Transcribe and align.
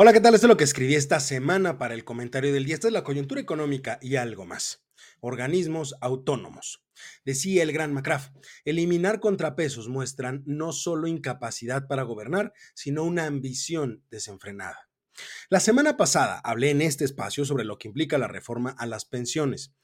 Hola, 0.00 0.12
¿qué 0.12 0.20
tal? 0.20 0.32
Esto 0.36 0.46
es 0.46 0.48
lo 0.48 0.56
que 0.56 0.62
escribí 0.62 0.94
esta 0.94 1.18
semana 1.18 1.76
para 1.76 1.92
el 1.92 2.04
comentario 2.04 2.52
del 2.52 2.64
día. 2.64 2.74
Esta 2.74 2.86
es 2.86 2.92
la 2.92 3.02
coyuntura 3.02 3.40
económica 3.40 3.98
y 4.00 4.14
algo 4.14 4.46
más. 4.46 4.86
Organismos 5.18 5.96
autónomos. 6.00 6.84
Decía 7.24 7.64
el 7.64 7.72
gran 7.72 7.92
Macraff, 7.92 8.28
eliminar 8.64 9.18
contrapesos 9.18 9.88
muestran 9.88 10.44
no 10.46 10.70
solo 10.70 11.08
incapacidad 11.08 11.88
para 11.88 12.04
gobernar, 12.04 12.52
sino 12.74 13.02
una 13.02 13.26
ambición 13.26 14.04
desenfrenada. 14.08 14.88
La 15.50 15.58
semana 15.58 15.96
pasada 15.96 16.38
hablé 16.44 16.70
en 16.70 16.80
este 16.80 17.04
espacio 17.04 17.44
sobre 17.44 17.64
lo 17.64 17.76
que 17.76 17.88
implica 17.88 18.18
la 18.18 18.28
reforma 18.28 18.76
a 18.78 18.86
las 18.86 19.04
pensiones, 19.04 19.74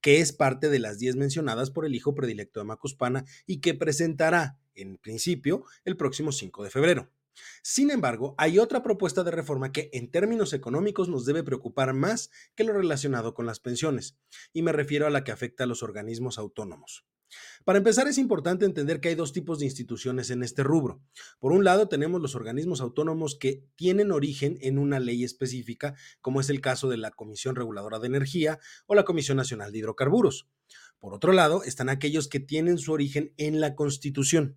que 0.00 0.20
es 0.20 0.32
parte 0.32 0.68
de 0.68 0.78
las 0.78 1.00
10 1.00 1.16
mencionadas 1.16 1.72
por 1.72 1.84
el 1.84 1.96
hijo 1.96 2.14
predilecto 2.14 2.60
de 2.60 2.66
Macuspana 2.66 3.24
y 3.44 3.60
que 3.60 3.74
presentará, 3.74 4.56
en 4.76 4.98
principio, 4.98 5.64
el 5.84 5.96
próximo 5.96 6.30
5 6.30 6.62
de 6.62 6.70
febrero. 6.70 7.10
Sin 7.62 7.90
embargo, 7.90 8.34
hay 8.38 8.58
otra 8.58 8.82
propuesta 8.82 9.24
de 9.24 9.30
reforma 9.30 9.72
que 9.72 9.90
en 9.92 10.10
términos 10.10 10.52
económicos 10.52 11.08
nos 11.08 11.24
debe 11.24 11.42
preocupar 11.42 11.94
más 11.94 12.30
que 12.54 12.64
lo 12.64 12.72
relacionado 12.72 13.34
con 13.34 13.46
las 13.46 13.60
pensiones, 13.60 14.16
y 14.52 14.62
me 14.62 14.72
refiero 14.72 15.06
a 15.06 15.10
la 15.10 15.24
que 15.24 15.32
afecta 15.32 15.64
a 15.64 15.66
los 15.66 15.82
organismos 15.82 16.38
autónomos. 16.38 17.04
Para 17.64 17.78
empezar, 17.78 18.06
es 18.06 18.18
importante 18.18 18.64
entender 18.64 19.00
que 19.00 19.08
hay 19.08 19.14
dos 19.14 19.32
tipos 19.32 19.58
de 19.58 19.64
instituciones 19.64 20.30
en 20.30 20.42
este 20.42 20.62
rubro. 20.62 21.02
Por 21.38 21.52
un 21.52 21.64
lado, 21.64 21.88
tenemos 21.88 22.20
los 22.20 22.34
organismos 22.34 22.80
autónomos 22.80 23.36
que 23.38 23.64
tienen 23.74 24.12
origen 24.12 24.58
en 24.60 24.78
una 24.78 25.00
ley 25.00 25.24
específica, 25.24 25.94
como 26.20 26.40
es 26.40 26.50
el 26.50 26.60
caso 26.60 26.88
de 26.88 26.98
la 26.98 27.10
Comisión 27.10 27.56
Reguladora 27.56 27.98
de 27.98 28.06
Energía 28.06 28.58
o 28.86 28.94
la 28.94 29.04
Comisión 29.04 29.36
Nacional 29.36 29.72
de 29.72 29.78
Hidrocarburos. 29.78 30.48
Por 30.98 31.14
otro 31.14 31.32
lado, 31.32 31.62
están 31.64 31.88
aquellos 31.88 32.28
que 32.28 32.40
tienen 32.40 32.78
su 32.78 32.92
origen 32.92 33.32
en 33.36 33.60
la 33.60 33.74
Constitución. 33.74 34.56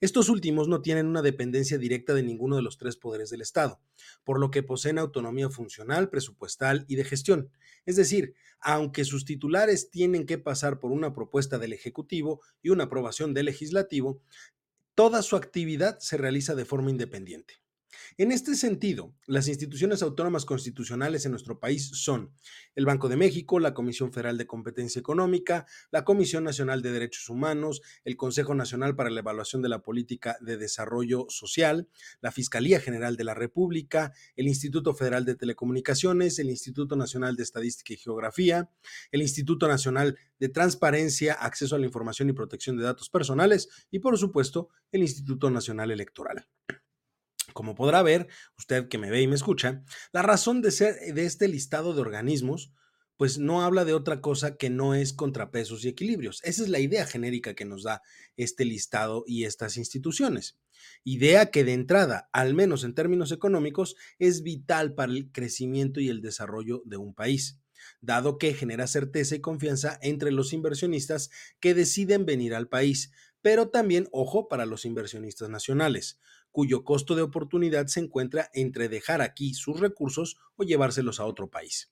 Estos 0.00 0.28
últimos 0.28 0.68
no 0.68 0.82
tienen 0.82 1.06
una 1.06 1.22
dependencia 1.22 1.78
directa 1.78 2.14
de 2.14 2.22
ninguno 2.22 2.56
de 2.56 2.62
los 2.62 2.78
tres 2.78 2.96
poderes 2.96 3.30
del 3.30 3.40
Estado, 3.40 3.80
por 4.24 4.40
lo 4.40 4.50
que 4.50 4.62
poseen 4.62 4.98
autonomía 4.98 5.48
funcional, 5.48 6.10
presupuestal 6.10 6.84
y 6.88 6.96
de 6.96 7.04
gestión. 7.04 7.50
Es 7.86 7.96
decir, 7.96 8.34
aunque 8.60 9.04
sus 9.04 9.24
titulares 9.24 9.90
tienen 9.90 10.26
que 10.26 10.38
pasar 10.38 10.78
por 10.78 10.92
una 10.92 11.14
propuesta 11.14 11.58
del 11.58 11.72
Ejecutivo 11.72 12.40
y 12.62 12.70
una 12.70 12.84
aprobación 12.84 13.34
del 13.34 13.46
Legislativo, 13.46 14.20
toda 14.94 15.22
su 15.22 15.36
actividad 15.36 15.98
se 15.98 16.16
realiza 16.16 16.54
de 16.54 16.64
forma 16.64 16.90
independiente. 16.90 17.62
En 18.18 18.30
este 18.30 18.54
sentido, 18.56 19.14
las 19.26 19.48
instituciones 19.48 20.02
autónomas 20.02 20.44
constitucionales 20.44 21.24
en 21.24 21.32
nuestro 21.32 21.58
país 21.58 21.90
son 21.94 22.32
el 22.74 22.84
Banco 22.84 23.08
de 23.08 23.16
México, 23.16 23.58
la 23.58 23.74
Comisión 23.74 24.12
Federal 24.12 24.38
de 24.38 24.46
Competencia 24.46 25.00
Económica, 25.00 25.66
la 25.90 26.04
Comisión 26.04 26.44
Nacional 26.44 26.82
de 26.82 26.92
Derechos 26.92 27.28
Humanos, 27.28 27.80
el 28.04 28.16
Consejo 28.16 28.54
Nacional 28.54 28.96
para 28.96 29.10
la 29.10 29.20
Evaluación 29.20 29.62
de 29.62 29.68
la 29.68 29.82
Política 29.82 30.36
de 30.40 30.56
Desarrollo 30.56 31.26
Social, 31.28 31.88
la 32.20 32.32
Fiscalía 32.32 32.80
General 32.80 33.16
de 33.16 33.24
la 33.24 33.34
República, 33.34 34.12
el 34.36 34.46
Instituto 34.46 34.94
Federal 34.94 35.24
de 35.24 35.34
Telecomunicaciones, 35.34 36.38
el 36.38 36.50
Instituto 36.50 36.96
Nacional 36.96 37.36
de 37.36 37.42
Estadística 37.42 37.94
y 37.94 37.96
Geografía, 37.96 38.70
el 39.10 39.22
Instituto 39.22 39.68
Nacional 39.68 40.18
de 40.38 40.48
Transparencia, 40.48 41.34
Acceso 41.34 41.76
a 41.76 41.78
la 41.78 41.86
Información 41.86 42.28
y 42.28 42.32
Protección 42.32 42.76
de 42.76 42.84
Datos 42.84 43.08
Personales 43.08 43.68
y, 43.90 44.00
por 44.00 44.18
supuesto, 44.18 44.68
el 44.90 45.02
Instituto 45.02 45.50
Nacional 45.50 45.90
Electoral. 45.90 46.46
Como 47.52 47.74
podrá 47.74 48.02
ver, 48.02 48.28
usted 48.58 48.88
que 48.88 48.98
me 48.98 49.10
ve 49.10 49.22
y 49.22 49.26
me 49.26 49.34
escucha, 49.34 49.82
la 50.12 50.22
razón 50.22 50.62
de 50.62 50.70
ser 50.70 50.96
de 51.14 51.24
este 51.24 51.48
listado 51.48 51.94
de 51.94 52.00
organismos, 52.00 52.72
pues 53.16 53.38
no 53.38 53.62
habla 53.62 53.84
de 53.84 53.94
otra 53.94 54.20
cosa 54.20 54.56
que 54.56 54.70
no 54.70 54.94
es 54.94 55.12
contrapesos 55.12 55.84
y 55.84 55.88
equilibrios. 55.88 56.40
Esa 56.42 56.62
es 56.62 56.68
la 56.68 56.80
idea 56.80 57.06
genérica 57.06 57.54
que 57.54 57.64
nos 57.64 57.84
da 57.84 58.02
este 58.36 58.64
listado 58.64 59.24
y 59.26 59.44
estas 59.44 59.76
instituciones. 59.76 60.58
Idea 61.04 61.50
que 61.50 61.62
de 61.62 61.74
entrada, 61.74 62.28
al 62.32 62.54
menos 62.54 62.82
en 62.82 62.94
términos 62.94 63.30
económicos, 63.30 63.94
es 64.18 64.42
vital 64.42 64.94
para 64.94 65.12
el 65.12 65.30
crecimiento 65.30 66.00
y 66.00 66.08
el 66.08 66.20
desarrollo 66.20 66.82
de 66.84 66.96
un 66.96 67.14
país 67.14 67.62
dado 68.00 68.38
que 68.38 68.54
genera 68.54 68.86
certeza 68.86 69.34
y 69.34 69.40
confianza 69.40 69.98
entre 70.02 70.32
los 70.32 70.52
inversionistas 70.52 71.30
que 71.60 71.74
deciden 71.74 72.26
venir 72.26 72.54
al 72.54 72.68
país, 72.68 73.12
pero 73.40 73.70
también, 73.70 74.08
ojo, 74.12 74.48
para 74.48 74.66
los 74.66 74.84
inversionistas 74.84 75.48
nacionales, 75.48 76.20
cuyo 76.52 76.84
costo 76.84 77.16
de 77.16 77.22
oportunidad 77.22 77.88
se 77.88 78.00
encuentra 78.00 78.50
entre 78.52 78.88
dejar 78.88 79.22
aquí 79.22 79.54
sus 79.54 79.80
recursos 79.80 80.36
o 80.56 80.62
llevárselos 80.62 81.18
a 81.18 81.24
otro 81.24 81.50
país. 81.50 81.90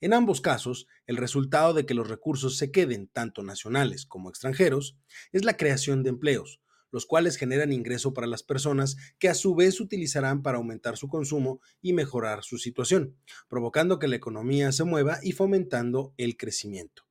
En 0.00 0.12
ambos 0.12 0.40
casos, 0.40 0.86
el 1.06 1.16
resultado 1.16 1.74
de 1.74 1.86
que 1.86 1.94
los 1.94 2.08
recursos 2.08 2.56
se 2.56 2.70
queden 2.70 3.08
tanto 3.08 3.42
nacionales 3.42 4.06
como 4.06 4.28
extranjeros 4.28 4.96
es 5.32 5.44
la 5.44 5.56
creación 5.56 6.02
de 6.02 6.10
empleos, 6.10 6.60
los 6.92 7.06
cuales 7.06 7.36
generan 7.36 7.72
ingreso 7.72 8.12
para 8.12 8.26
las 8.26 8.42
personas 8.42 8.96
que 9.18 9.28
a 9.28 9.34
su 9.34 9.54
vez 9.54 9.80
utilizarán 9.80 10.42
para 10.42 10.58
aumentar 10.58 10.96
su 10.96 11.08
consumo 11.08 11.60
y 11.80 11.94
mejorar 11.94 12.44
su 12.44 12.58
situación, 12.58 13.16
provocando 13.48 13.98
que 13.98 14.08
la 14.08 14.16
economía 14.16 14.70
se 14.72 14.84
mueva 14.84 15.18
y 15.22 15.32
fomentando 15.32 16.14
el 16.18 16.36
crecimiento. 16.36 17.04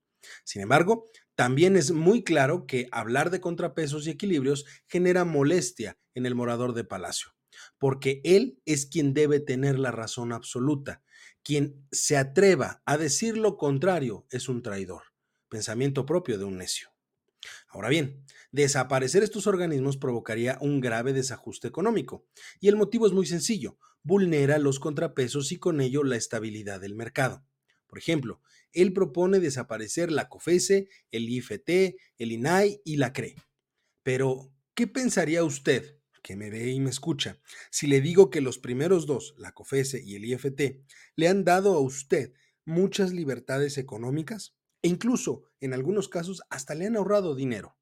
Sin 0.43 0.61
embargo, 0.61 1.05
también 1.41 1.75
es 1.75 1.89
muy 1.89 2.23
claro 2.23 2.67
que 2.67 2.87
hablar 2.91 3.31
de 3.31 3.41
contrapesos 3.41 4.05
y 4.05 4.11
equilibrios 4.11 4.63
genera 4.85 5.25
molestia 5.25 5.97
en 6.13 6.27
el 6.27 6.35
morador 6.35 6.75
de 6.75 6.83
palacio, 6.83 7.31
porque 7.79 8.21
él 8.23 8.61
es 8.65 8.85
quien 8.85 9.15
debe 9.15 9.39
tener 9.39 9.79
la 9.79 9.89
razón 9.89 10.33
absoluta. 10.33 11.01
Quien 11.41 11.83
se 11.91 12.15
atreva 12.15 12.83
a 12.85 12.95
decir 12.99 13.37
lo 13.37 13.57
contrario 13.57 14.27
es 14.29 14.49
un 14.49 14.61
traidor, 14.61 15.01
pensamiento 15.49 16.05
propio 16.05 16.37
de 16.37 16.45
un 16.45 16.59
necio. 16.59 16.89
Ahora 17.69 17.89
bien, 17.89 18.23
desaparecer 18.51 19.23
estos 19.23 19.47
organismos 19.47 19.97
provocaría 19.97 20.59
un 20.61 20.79
grave 20.79 21.11
desajuste 21.11 21.67
económico, 21.67 22.27
y 22.59 22.67
el 22.67 22.75
motivo 22.75 23.07
es 23.07 23.13
muy 23.13 23.25
sencillo, 23.25 23.79
vulnera 24.03 24.59
los 24.59 24.79
contrapesos 24.79 25.51
y 25.51 25.57
con 25.57 25.81
ello 25.81 26.03
la 26.03 26.17
estabilidad 26.17 26.79
del 26.79 26.93
mercado. 26.93 27.43
Por 27.87 27.97
ejemplo, 27.97 28.41
él 28.73 28.93
propone 28.93 29.39
desaparecer 29.39 30.11
la 30.11 30.29
COFESE, 30.29 30.87
el 31.11 31.29
IFT, 31.29 31.95
el 32.17 32.31
INAI 32.31 32.81
y 32.83 32.97
la 32.97 33.13
CRE. 33.13 33.35
Pero, 34.03 34.53
¿qué 34.73 34.87
pensaría 34.87 35.43
usted, 35.43 35.97
que 36.23 36.35
me 36.35 36.49
ve 36.49 36.71
y 36.71 36.79
me 36.79 36.89
escucha, 36.89 37.39
si 37.69 37.87
le 37.87 38.01
digo 38.01 38.29
que 38.29 38.41
los 38.41 38.59
primeros 38.59 39.05
dos, 39.05 39.33
la 39.37 39.53
COFESE 39.53 40.01
y 40.03 40.15
el 40.15 40.25
IFT, 40.25 40.83
le 41.15 41.27
han 41.27 41.43
dado 41.43 41.73
a 41.73 41.79
usted 41.79 42.33
muchas 42.65 43.11
libertades 43.11 43.77
económicas? 43.77 44.55
E 44.81 44.87
incluso, 44.87 45.43
en 45.59 45.73
algunos 45.73 46.09
casos, 46.09 46.41
hasta 46.49 46.73
le 46.75 46.87
han 46.87 46.95
ahorrado 46.95 47.35
dinero. 47.35 47.77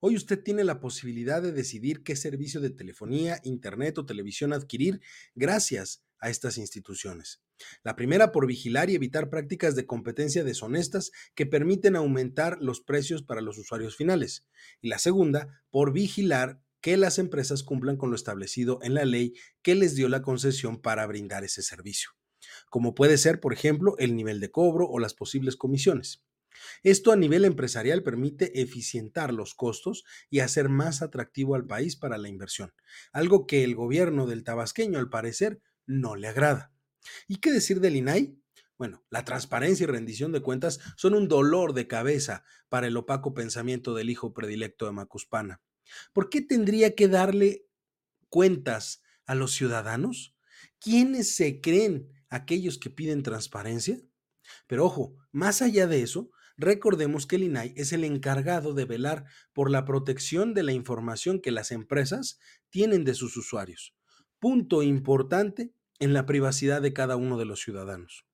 Hoy 0.00 0.16
usted 0.16 0.42
tiene 0.42 0.64
la 0.64 0.80
posibilidad 0.80 1.42
de 1.42 1.52
decidir 1.52 2.02
qué 2.02 2.16
servicio 2.16 2.62
de 2.62 2.70
telefonía, 2.70 3.38
internet 3.44 3.98
o 3.98 4.06
televisión 4.06 4.54
adquirir 4.54 5.02
gracias 5.34 6.02
a 6.20 6.30
estas 6.30 6.58
instituciones. 6.58 7.42
La 7.82 7.96
primera 7.96 8.32
por 8.32 8.46
vigilar 8.46 8.90
y 8.90 8.94
evitar 8.94 9.30
prácticas 9.30 9.74
de 9.74 9.86
competencia 9.86 10.44
deshonestas 10.44 11.10
que 11.34 11.46
permiten 11.46 11.96
aumentar 11.96 12.58
los 12.60 12.80
precios 12.80 13.22
para 13.22 13.40
los 13.40 13.58
usuarios 13.58 13.96
finales. 13.96 14.46
Y 14.80 14.88
la 14.88 14.98
segunda 14.98 15.62
por 15.70 15.92
vigilar 15.92 16.60
que 16.80 16.96
las 16.96 17.18
empresas 17.18 17.62
cumplan 17.62 17.96
con 17.96 18.10
lo 18.10 18.16
establecido 18.16 18.78
en 18.82 18.94
la 18.94 19.04
ley 19.04 19.34
que 19.62 19.74
les 19.74 19.94
dio 19.94 20.08
la 20.08 20.22
concesión 20.22 20.80
para 20.80 21.06
brindar 21.06 21.44
ese 21.44 21.62
servicio, 21.62 22.10
como 22.70 22.94
puede 22.94 23.18
ser, 23.18 23.40
por 23.40 23.52
ejemplo, 23.52 23.96
el 23.98 24.16
nivel 24.16 24.40
de 24.40 24.50
cobro 24.50 24.86
o 24.86 24.98
las 24.98 25.14
posibles 25.14 25.56
comisiones. 25.56 26.24
Esto 26.82 27.12
a 27.12 27.16
nivel 27.16 27.44
empresarial 27.44 28.02
permite 28.02 28.60
eficientar 28.60 29.32
los 29.32 29.54
costos 29.54 30.04
y 30.30 30.40
hacer 30.40 30.68
más 30.68 31.00
atractivo 31.00 31.54
al 31.54 31.66
país 31.66 31.96
para 31.96 32.18
la 32.18 32.28
inversión, 32.28 32.72
algo 33.12 33.46
que 33.46 33.64
el 33.64 33.74
gobierno 33.74 34.26
del 34.26 34.44
tabasqueño 34.44 34.98
al 34.98 35.10
parecer 35.10 35.60
no 35.90 36.14
le 36.14 36.28
agrada. 36.28 36.72
¿Y 37.26 37.36
qué 37.36 37.50
decir 37.50 37.80
del 37.80 37.96
INAI? 37.96 38.38
Bueno, 38.78 39.04
la 39.10 39.24
transparencia 39.24 39.84
y 39.84 39.86
rendición 39.88 40.32
de 40.32 40.40
cuentas 40.40 40.78
son 40.96 41.14
un 41.14 41.28
dolor 41.28 41.74
de 41.74 41.86
cabeza 41.86 42.44
para 42.68 42.86
el 42.86 42.96
opaco 42.96 43.34
pensamiento 43.34 43.94
del 43.94 44.08
hijo 44.08 44.32
predilecto 44.32 44.86
de 44.86 44.92
Macuspana. 44.92 45.60
¿Por 46.12 46.30
qué 46.30 46.40
tendría 46.40 46.94
que 46.94 47.08
darle 47.08 47.66
cuentas 48.28 49.02
a 49.26 49.34
los 49.34 49.52
ciudadanos? 49.52 50.36
¿Quiénes 50.78 51.34
se 51.34 51.60
creen 51.60 52.08
aquellos 52.28 52.78
que 52.78 52.90
piden 52.90 53.22
transparencia? 53.22 54.00
Pero 54.66 54.86
ojo, 54.86 55.16
más 55.32 55.60
allá 55.60 55.86
de 55.86 56.02
eso, 56.02 56.30
recordemos 56.56 57.26
que 57.26 57.36
el 57.36 57.42
INAI 57.42 57.74
es 57.76 57.92
el 57.92 58.04
encargado 58.04 58.74
de 58.74 58.84
velar 58.84 59.24
por 59.52 59.70
la 59.70 59.84
protección 59.84 60.54
de 60.54 60.62
la 60.62 60.72
información 60.72 61.40
que 61.40 61.50
las 61.50 61.72
empresas 61.72 62.38
tienen 62.70 63.04
de 63.04 63.14
sus 63.14 63.36
usuarios. 63.36 63.94
Punto 64.38 64.82
importante 64.82 65.74
en 66.00 66.12
la 66.12 66.26
privacidad 66.26 66.82
de 66.82 66.92
cada 66.92 67.16
uno 67.16 67.38
de 67.38 67.44
los 67.44 67.60
ciudadanos. 67.60 68.26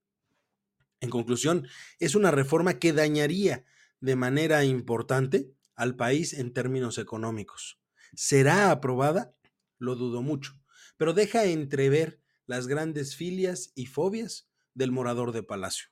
En 1.00 1.10
conclusión, 1.10 1.68
es 1.98 2.14
una 2.14 2.30
reforma 2.30 2.78
que 2.78 2.92
dañaría 2.92 3.64
de 4.00 4.16
manera 4.16 4.64
importante 4.64 5.52
al 5.74 5.96
país 5.96 6.32
en 6.32 6.52
términos 6.52 6.96
económicos. 6.96 7.78
¿Será 8.14 8.70
aprobada? 8.70 9.34
Lo 9.78 9.94
dudo 9.94 10.22
mucho, 10.22 10.54
pero 10.96 11.12
deja 11.12 11.44
entrever 11.44 12.22
las 12.46 12.66
grandes 12.66 13.14
filias 13.14 13.72
y 13.74 13.86
fobias 13.86 14.48
del 14.74 14.92
morador 14.92 15.32
de 15.32 15.42
palacio. 15.42 15.88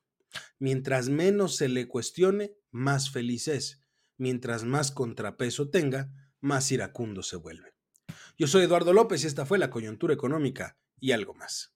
Mientras 0.59 1.09
menos 1.09 1.57
se 1.57 1.69
le 1.69 1.87
cuestione, 1.87 2.55
más 2.71 3.11
feliz 3.11 3.49
es. 3.49 3.83
Mientras 4.17 4.65
más 4.65 4.91
contrapeso 4.91 5.71
tenga, 5.71 6.13
más 6.41 6.71
iracundo 6.71 7.23
se 7.23 7.37
vuelve. 7.37 7.75
Yo 8.39 8.47
soy 8.47 8.65
Eduardo 8.65 8.93
López 8.93 9.25
y 9.25 9.27
esta 9.27 9.47
fue 9.47 9.59
la 9.59 9.71
coyuntura 9.71 10.15
económica 10.15 10.79
y 11.05 11.13
algo 11.13 11.35
más. 11.35 11.74